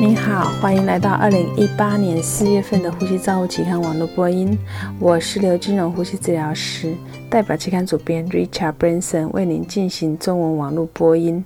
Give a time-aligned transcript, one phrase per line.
[0.00, 4.56] 你好，欢迎来到二零一八年四月份的呼吸照护期刊网络播音。
[5.00, 6.94] 我是刘金荣呼吸治疗师，
[7.28, 11.44] 代表期刊主编 Richard Branson 为您进行中文网络播音。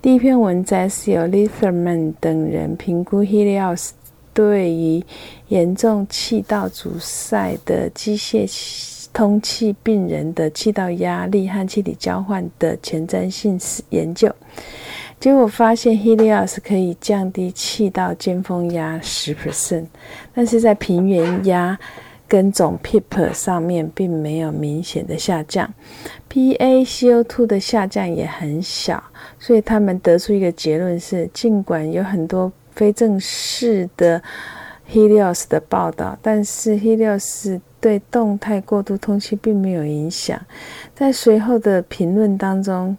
[0.00, 3.90] 第一篇文摘是由 Litherman 等人评估 Helios
[4.32, 5.02] 对于
[5.48, 8.48] 严重气道阻塞的机械
[9.12, 13.58] 通气病人的气道压力和气体交换的前瞻性
[13.90, 14.32] 研究。
[15.20, 19.86] 结果发现，Helios 可以降低气道尖峰压十 percent，
[20.32, 21.76] 但是在平原压
[22.28, 25.68] 跟总 PEEP 上面并没有明显的下降
[26.32, 29.02] ，PaCO2 的下降也很小，
[29.40, 34.22] 所以他们得出一个结论是：尽管有很多非正式的
[34.88, 40.40] Helios 的报道，但是 Helios 对动态过度通气并没有影响。
[40.94, 42.96] 在随后的评论当中。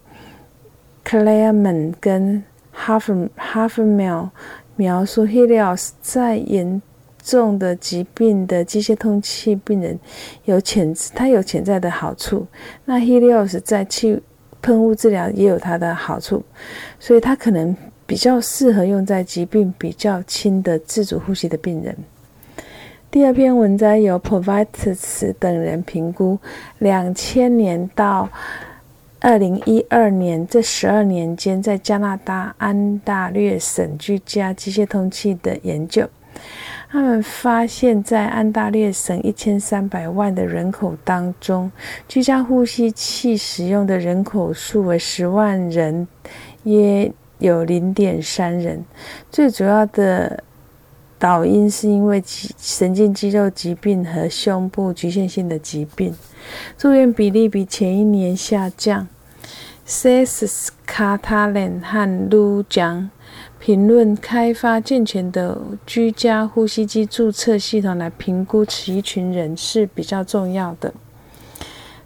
[1.06, 2.44] Clayman 跟
[2.76, 4.30] Half Half Mil
[4.76, 6.82] 描述 Helios 在严
[7.24, 10.00] 重的疾病的机械通气病人
[10.46, 12.48] 有潜它有潜在的好处。
[12.86, 14.22] 那 Helios 在气
[14.62, 16.44] 喷雾治疗也有它的好处，
[17.00, 21.96] 所以它可能比较适合用在疾病比较轻的自主呼吸的病人。
[23.12, 26.38] 第二篇文章由 Provites 等人评估
[26.78, 28.30] 两千年到。
[29.22, 36.08] 二零一二年这十二年间，在加拿大安大略省居家机械通气的研究，
[36.90, 41.70] 他们发现，在安大略省一千三百万的人口当中，
[42.08, 46.08] 居家呼吸器使用的人口数为十万人，
[46.64, 48.84] 约有零点三人。
[49.30, 50.42] 最主要的
[51.20, 56.16] 导因是因为神经肌肉疾病和胸部局限性的疾病。
[56.78, 59.08] 住院比例比前一年下降。
[59.92, 60.72] C.S.
[60.86, 63.10] 卡塔伦和卢讲
[63.58, 70.94] 评论开发健全的居家呼吸机注册系统来评估此一群人是比较重要的。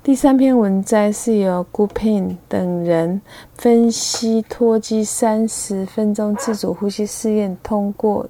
[0.01, 3.21] 第三篇文摘是由 Gupin 等人
[3.55, 8.29] 分析脱机三十分钟自主呼吸试验通过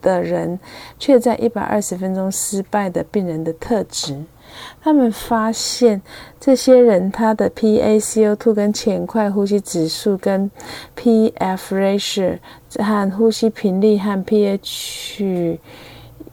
[0.00, 0.58] 的人，
[0.98, 4.24] 却在一百二十分钟失败的病人的特质。
[4.80, 6.00] 他们发现，
[6.40, 10.50] 这些人他的 PaCO2 跟浅快呼吸指数、跟
[10.96, 12.38] PF ratio
[12.78, 15.58] 和呼吸频率和 pH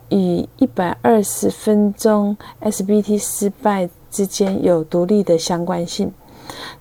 [0.10, 6.14] 与一百二十分钟 SBT 失败之间有独立的相关性。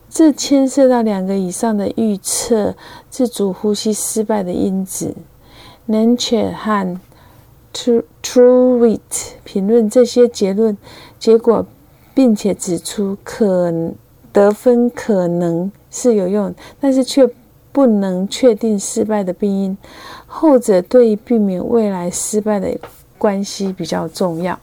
[0.08, 2.76] 这牵涉到两个以上的预测
[3.10, 5.12] 自主呼吸失败的因子
[5.86, 6.98] n a t u r e 和
[8.22, 8.98] Trueit
[9.44, 10.76] 评论这些结论。
[11.18, 11.66] 结果，
[12.14, 13.72] 并且指出可
[14.32, 17.28] 得分可能是有用，但是却
[17.72, 19.76] 不能确定失败的病因。
[20.26, 22.78] 后者对于避免未来失败的
[23.18, 24.58] 关系比较重要。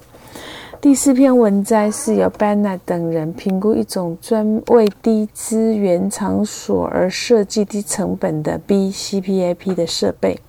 [0.80, 10.40] 第四篇文摘是由 Bennett 等人评估一种专为低资源场所而设计低成本的 BCPAP 的设备。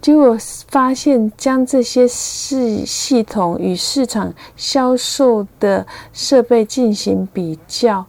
[0.00, 0.36] 结果
[0.68, 8.06] 发现，将这些系系统与市场销售的设备进行比较，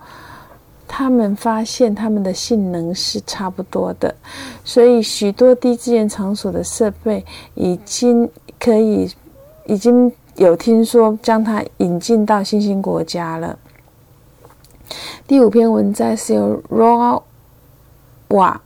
[0.88, 4.16] 他们发现他们的性能是差不多的。
[4.63, 7.25] 所以，许多低资源场所的设备
[7.56, 8.29] 已经
[8.59, 9.12] 可以，
[9.66, 13.59] 已经有听说将它引进到新兴国家了。
[15.28, 17.22] 第五篇文摘是由 Raw
[18.29, 18.62] 瓦。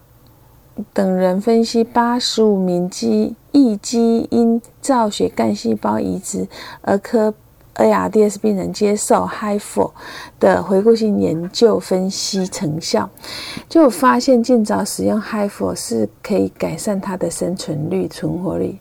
[0.94, 6.48] 等人分析八十五名基异基因造血干细胞移植
[6.82, 7.34] 儿科
[7.76, 9.92] ARDS 病人接受 HIFO
[10.40, 13.10] 的回顾性研究分析成效，
[13.68, 18.78] 就发现尽早使用 HIFO 是可以改善它的生存率、存活率，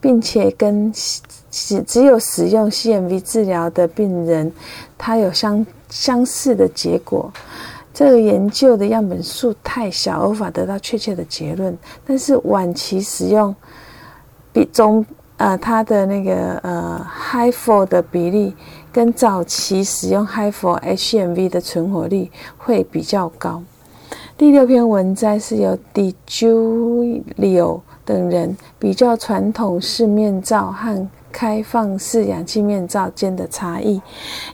[0.00, 4.52] 并且跟只只有使用 CMV 治疗的病人，
[4.98, 7.32] 它有相相似的结果。
[7.94, 11.78] 这个研究的样本数太小，无法得到确切的结论。
[12.04, 13.54] 但是晚期使用
[14.52, 18.52] 比中呃它的那个呃 HIFO 的比例，
[18.92, 22.28] 跟早期使用 HIFO HMV 的存活率
[22.58, 23.62] 会比较高。
[24.36, 31.08] 第六篇文摘是由 DiGiulio 等人比较传统式面罩和。
[31.34, 34.00] 开放式氧气面罩间的差异，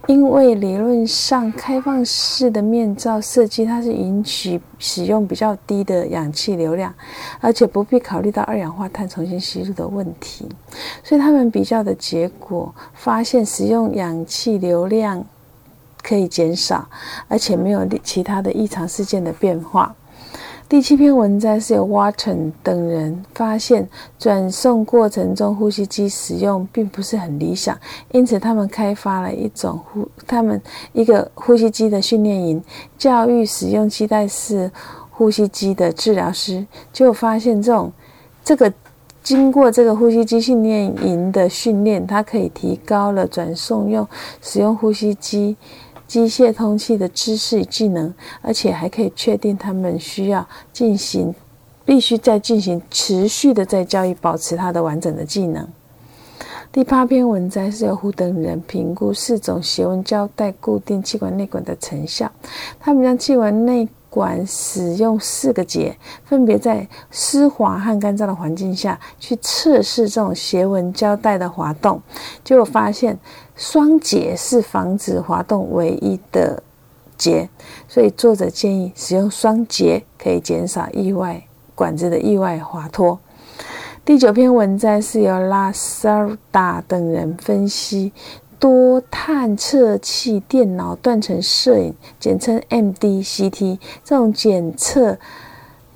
[0.06, 6.92] 因为理论上开放式的面罩设计它是允许使用比较低的氧气流量，
[7.38, 10.48] 而且不必考虑到二氧化碳重新吸入的问题，
[11.04, 15.22] 所以他们比较的结果发现使用氧气流量
[16.02, 16.88] 可以减少，
[17.28, 19.94] 而且没有其他的异常事件的变化。
[20.70, 23.88] 第七篇文摘是由 Watson 等人发现，
[24.20, 27.76] 转送过程中呼吸机使用并不是很理想，
[28.12, 30.62] 因此他们开发了一种呼，他们
[30.92, 32.62] 一个呼吸机的训练营，
[32.96, 34.70] 教育使用期待式
[35.10, 37.92] 呼吸机的治疗师，结果发现这种
[38.44, 38.72] 这个
[39.24, 44.06] 经过这个呼吸机训练营的训练，它可以提高了转送用
[44.40, 45.56] 使用呼吸机。
[46.10, 48.12] 机械通气的知识与技能，
[48.42, 51.32] 而且还可以确定他们需要进行，
[51.84, 55.64] 必须再进行持续的在教育，保持它的完整的技能。
[56.72, 62.28] 第八篇文摘是由胡等人评估四种斜纹胶带固定气管内管的成效，
[62.80, 72.02] 他们将气管内管使用四个节，分别在湿滑和干燥的环境下去测试这种斜纹胶带的滑动，
[72.42, 73.16] 结果发现。
[73.60, 76.62] 双节是防止滑动唯一的
[77.18, 77.46] 节，
[77.86, 83.20] 所以作者建议使用双节可以减少意外管子的意外滑脱。
[84.02, 88.14] 第九篇文摘是由拉萨尔达等人分析
[88.58, 95.18] 多探测器电脑断层摄影，简称 MDCT 这种检测，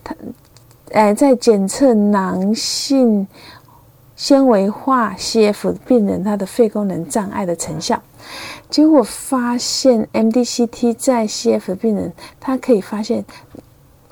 [0.05, 0.15] 它
[0.93, 3.27] 哎在检测囊性。
[4.17, 8.01] 纤维化 CF 病人他的肺功能障碍的成效，
[8.71, 13.25] 结果发现 MDCT 在 CF 病人，它可以发现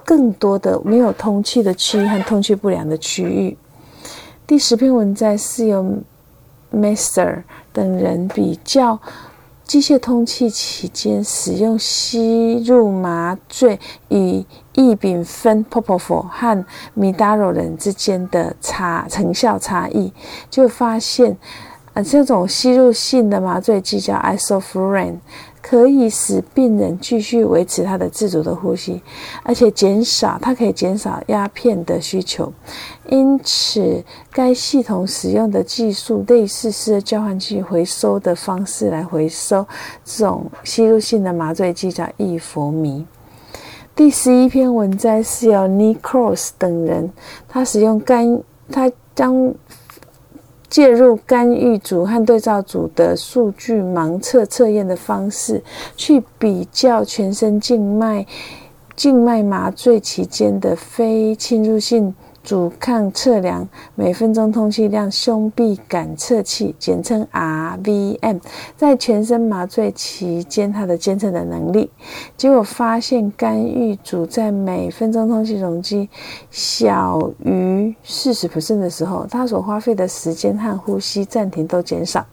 [0.05, 3.57] 更多的没有通气的区域和通气不良的区域。
[4.47, 5.99] 第十篇文摘是由
[6.73, 9.01] Master 等人比较。
[9.65, 13.79] 机械通气期间使用吸入麻醉
[14.09, 16.65] 与异丙酚 （Propofol） 和
[16.99, 20.13] Midodrine 之间的差成效差异，
[20.51, 21.37] 就发现，
[21.95, 25.19] 呃，这种吸入性的麻醉剂叫 Isoflurane。
[25.63, 29.01] 可以使病人继续维持他的自主的呼吸，
[29.45, 32.53] 而且减少它可以减少鸦片的需求。
[33.09, 39.65] 因此，该系统使用的技术类似是交换器回收的方式来回收
[40.05, 43.07] 这种吸入性的麻醉剂，叫异佛迷。
[43.95, 47.13] 第十一篇文摘是由 Nicross 等人，
[47.49, 49.55] 他使用干，他将。
[50.71, 55.63] 介入干预组和对照组的数据盲测测验的方式，
[55.99, 58.27] 去比较全身静脉
[58.97, 62.15] 静脉麻醉期间的非侵入性。
[62.43, 68.41] 阻抗测量每分钟通气量胸壁感测器，简称 RVM，
[68.77, 71.91] 在全身麻醉期间，它的监测的能力，
[72.37, 76.09] 结果发现干预组在每分钟通气容积
[76.51, 82.27] 小于四十 percent 的时候，它所花费的时间和呼吸暂停都减少。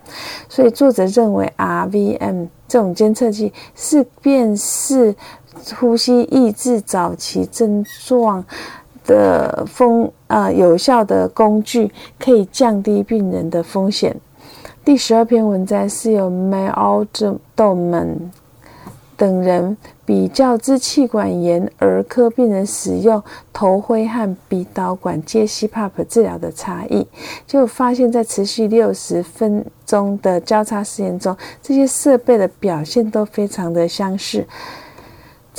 [0.47, 5.15] 所以作者认为 RVM 这种监测器是辨识
[5.79, 8.43] 呼吸抑制早期症状。
[9.09, 14.15] 的风啊，有效的工具可以降低病人的风险。
[14.85, 18.15] 第十二篇文摘是由 Maldoman
[19.17, 19.75] 等人
[20.05, 23.21] 比较支气管炎儿科病人使用
[23.51, 27.07] 头盔和鼻导管接 CPAP 治疗的差异，
[27.47, 34.45] 就发现，在持续六十分钟的交叉实验中，这些设备的表现都非常的相似。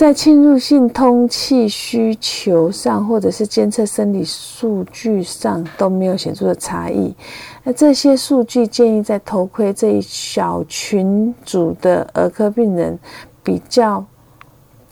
[0.01, 7.15] 在侵入性通气需求上，或者是监测生理数据上都没有显著的差异。
[7.63, 12.99] 那这些数据建议在头盔这一小群组的儿科病人
[13.43, 14.03] 比较，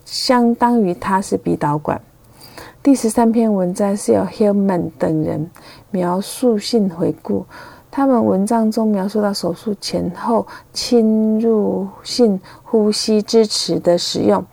[0.05, 1.99] 相当于他是鼻导管。
[2.83, 5.50] 第十三篇文章是由 Hillman 等人
[5.91, 7.47] 描述性回顾。
[7.90, 14.45] 他们文章中描述到手术前后侵入性呼吸支持的使用，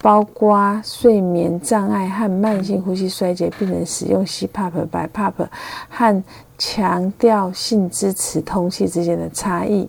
[0.00, 5.32] 包括睡眠障碍和慢性呼吸衰竭病人使用 CPAP、BiPAP
[5.88, 6.24] 和
[6.58, 9.88] 强调性支持通气之间的差异。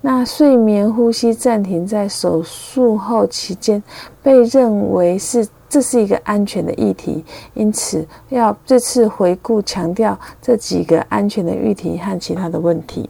[0.00, 3.82] 那睡眠呼吸暂停在手术后期间
[4.22, 5.46] 被认为是。
[5.70, 7.24] 这是一个安全的议题，
[7.54, 13.08] 因此要这次回顾强调这几个安全的议题和其他的问题。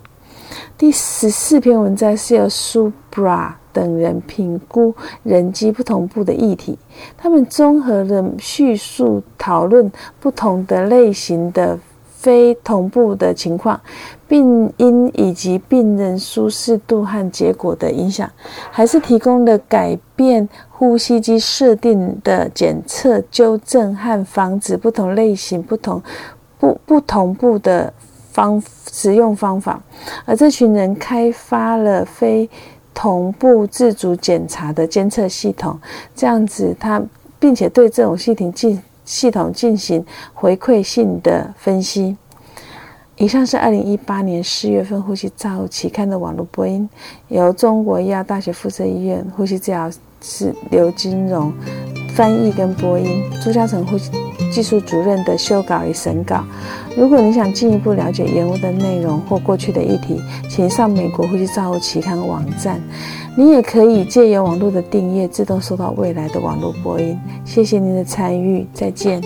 [0.77, 6.79] 第十四篇文章是由 Subra 等人评估人机不同步的议题，
[7.17, 9.91] 他们综合了叙述讨论
[10.21, 11.79] 不同的类型的。
[12.21, 13.81] 非同步的情况、
[14.29, 18.31] 病因以及病人舒适度和结果的影响，
[18.71, 26.03] 还是提供了改变呼吸机设定的检测、纠正和防止不同类型、不同
[26.59, 27.91] 不不同步的
[28.31, 28.63] 方
[28.93, 29.83] 使用方法。
[30.27, 32.51] 而这群人开发了非
[32.93, 35.81] 同步自主检查的监测系统，
[36.15, 37.03] 这样子他
[37.39, 38.79] 并且对这种系统进。
[39.11, 42.17] 系统进行回馈性的分析。
[43.17, 46.89] 以上是二零一八年四月份《呼吸照期刊》的网络播音，
[47.27, 49.91] 由中国医药大学附设医院呼吸治疗
[50.23, 51.53] 师刘金荣
[52.15, 54.13] 翻译跟播音，朱嘉成呼吸
[54.51, 56.45] 技术主任的修稿与审稿。
[56.97, 62.81] 如果你想进一步了解原文的内容或过去的议题，请上美国呼吸照期刊网站。
[63.37, 67.19] 你也可以借由网络的订阅，自动收到未来的网络播音。
[67.45, 69.23] 谢谢您的参与，再见。